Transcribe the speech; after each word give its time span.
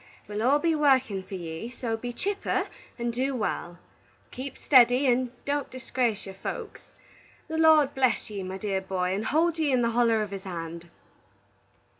We'll 0.27 0.41
all 0.41 0.57
be 0.57 0.73
workin' 0.73 1.21
for 1.21 1.35
ye, 1.35 1.69
so 1.69 1.95
be 1.95 2.11
chipper 2.11 2.67
and 2.97 3.13
do 3.13 3.35
wal. 3.35 3.77
Keep 4.31 4.55
steddy, 4.57 5.05
and 5.07 5.31
don't 5.45 5.69
disgrace 5.69 6.25
your 6.25 6.33
folks. 6.33 6.87
The 7.47 7.59
Lord 7.59 7.93
bless 7.93 8.27
ye, 8.27 8.41
my 8.41 8.57
dear 8.57 8.81
boy, 8.81 9.13
and 9.13 9.25
hold 9.27 9.59
ye 9.59 9.71
in 9.71 9.83
the 9.83 9.91
holler 9.91 10.23
of 10.23 10.31
his 10.31 10.41
hand!" 10.41 10.89